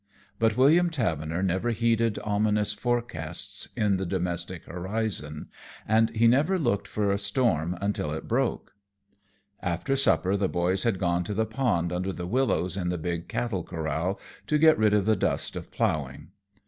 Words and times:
But 0.39 0.57
William 0.57 0.89
Tavener 0.89 1.43
never 1.43 1.69
heeded 1.69 2.17
ominous 2.23 2.73
forecasts 2.73 3.69
in 3.77 3.97
the 3.97 4.05
domestic 4.07 4.63
horizon, 4.65 5.49
and 5.87 6.09
he 6.09 6.25
never 6.25 6.57
looked 6.57 6.87
for 6.87 7.11
a 7.11 7.19
storm 7.19 7.77
until 7.79 8.11
it 8.11 8.27
broke. 8.27 8.73
After 9.61 9.95
supper 9.95 10.35
the 10.35 10.49
boys 10.49 10.85
had 10.85 10.97
gone 10.97 11.23
to 11.25 11.35
the 11.35 11.45
pond 11.45 11.93
under 11.93 12.11
the 12.11 12.25
willows 12.25 12.77
in 12.77 12.89
the 12.89 12.97
big 12.97 13.27
cattle 13.27 13.63
corral, 13.63 14.19
to 14.47 14.57
get 14.57 14.79
rid 14.79 14.95
of 14.95 15.05
the 15.05 15.15
dust 15.15 15.55
of 15.55 15.69
plowing. 15.69 16.29